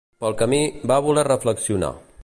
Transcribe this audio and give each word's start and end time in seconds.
Pel 0.23 0.35
camí, 0.39 0.61
va 0.93 0.97
voler 1.09 1.27
reflexionar. 1.29 1.97